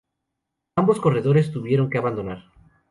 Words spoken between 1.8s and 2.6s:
que abandonar.